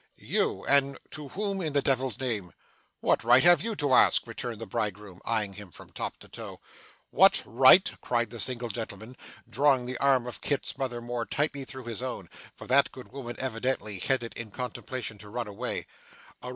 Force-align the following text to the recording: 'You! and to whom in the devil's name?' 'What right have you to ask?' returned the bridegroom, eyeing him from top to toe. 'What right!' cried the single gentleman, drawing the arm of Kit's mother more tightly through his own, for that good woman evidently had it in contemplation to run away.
'You! 0.15 0.65
and 0.65 0.97
to 1.11 1.27
whom 1.27 1.61
in 1.61 1.73
the 1.73 1.81
devil's 1.83 2.19
name?' 2.19 2.53
'What 3.01 3.23
right 3.23 3.43
have 3.43 3.61
you 3.63 3.75
to 3.75 3.93
ask?' 3.93 4.25
returned 4.25 4.57
the 4.59 4.65
bridegroom, 4.65 5.21
eyeing 5.25 5.53
him 5.53 5.69
from 5.69 5.91
top 5.91 6.17
to 6.21 6.27
toe. 6.27 6.59
'What 7.11 7.43
right!' 7.45 7.87
cried 8.01 8.31
the 8.31 8.39
single 8.39 8.69
gentleman, 8.69 9.15
drawing 9.47 9.85
the 9.85 9.99
arm 9.99 10.25
of 10.25 10.41
Kit's 10.41 10.75
mother 10.75 11.01
more 11.01 11.27
tightly 11.27 11.65
through 11.65 11.85
his 11.85 12.01
own, 12.01 12.31
for 12.55 12.65
that 12.65 12.91
good 12.91 13.11
woman 13.11 13.35
evidently 13.37 13.99
had 13.99 14.23
it 14.23 14.33
in 14.33 14.49
contemplation 14.49 15.19
to 15.19 15.29
run 15.29 15.47
away. 15.47 15.85